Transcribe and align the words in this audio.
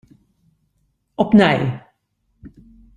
Opnij. 1.15 1.85